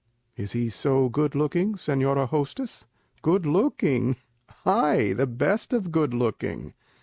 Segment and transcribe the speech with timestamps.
[0.35, 2.87] "Is he so good looking, señora hostess?"
[3.21, 4.15] "Good looking?
[4.65, 6.73] Ay, the best of good looking."